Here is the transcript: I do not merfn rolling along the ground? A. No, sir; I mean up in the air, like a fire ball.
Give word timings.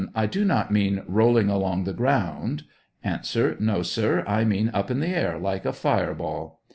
I 0.15 0.25
do 0.25 0.43
not 0.43 0.73
merfn 0.73 1.03
rolling 1.07 1.47
along 1.51 1.83
the 1.83 1.93
ground? 1.93 2.63
A. 3.05 3.19
No, 3.59 3.83
sir; 3.83 4.23
I 4.25 4.43
mean 4.43 4.71
up 4.73 4.89
in 4.89 4.99
the 4.99 5.09
air, 5.15 5.37
like 5.37 5.63
a 5.63 5.73
fire 5.73 6.15
ball. 6.15 6.61